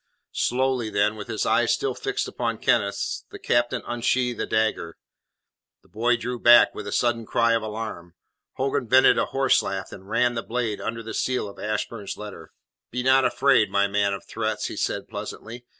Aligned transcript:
Slowly 0.33 0.89
then, 0.89 1.15
with 1.15 1.27
his 1.27 1.45
eyes 1.45 1.71
still 1.71 1.93
fixed 1.93 2.27
upon 2.27 2.57
Kenneth's, 2.57 3.23
the 3.29 3.37
captain 3.37 3.83
unsheathed 3.85 4.41
a 4.41 4.47
dagger. 4.47 4.97
The 5.83 5.89
boy 5.89 6.17
drew 6.17 6.39
back, 6.39 6.73
with 6.73 6.87
a 6.87 6.91
sudden 6.91 7.23
cry 7.23 7.53
of 7.53 7.61
alarm. 7.61 8.15
Hogan 8.53 8.87
vented 8.87 9.19
a 9.19 9.25
horse 9.25 9.61
laugh, 9.61 9.91
and 9.91 10.09
ran 10.09 10.33
the 10.33 10.41
blade 10.41 10.81
under 10.81 11.03
the 11.03 11.13
seal 11.13 11.47
of 11.47 11.59
Ashburn's 11.59 12.17
letter. 12.17 12.51
"Be 12.89 13.03
not 13.03 13.25
afraid, 13.25 13.69
my 13.69 13.85
man 13.87 14.11
of 14.11 14.25
threats," 14.25 14.65
he 14.65 14.75
said 14.75 15.07
pleasantly. 15.07 15.67